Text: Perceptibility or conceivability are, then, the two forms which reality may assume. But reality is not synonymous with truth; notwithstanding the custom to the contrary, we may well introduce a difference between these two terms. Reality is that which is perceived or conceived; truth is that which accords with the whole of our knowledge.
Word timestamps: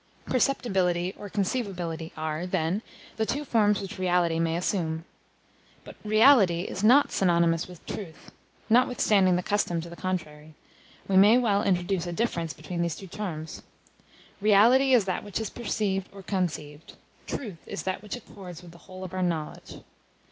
Perceptibility 0.25 1.13
or 1.15 1.29
conceivability 1.29 2.11
are, 2.17 2.47
then, 2.47 2.81
the 3.17 3.25
two 3.27 3.45
forms 3.45 3.79
which 3.79 3.99
reality 3.99 4.39
may 4.39 4.55
assume. 4.57 5.05
But 5.83 5.95
reality 6.03 6.61
is 6.61 6.83
not 6.83 7.11
synonymous 7.11 7.67
with 7.67 7.85
truth; 7.85 8.31
notwithstanding 8.67 9.35
the 9.35 9.43
custom 9.43 9.79
to 9.81 9.91
the 9.91 9.95
contrary, 9.95 10.55
we 11.07 11.17
may 11.17 11.37
well 11.37 11.61
introduce 11.61 12.07
a 12.07 12.13
difference 12.13 12.51
between 12.53 12.81
these 12.81 12.95
two 12.95 13.05
terms. 13.05 13.61
Reality 14.41 14.95
is 14.95 15.05
that 15.05 15.23
which 15.23 15.39
is 15.39 15.51
perceived 15.51 16.09
or 16.11 16.23
conceived; 16.23 16.95
truth 17.27 17.59
is 17.67 17.83
that 17.83 18.01
which 18.01 18.15
accords 18.15 18.63
with 18.63 18.71
the 18.71 18.79
whole 18.89 19.03
of 19.03 19.13
our 19.13 19.21
knowledge. 19.21 19.81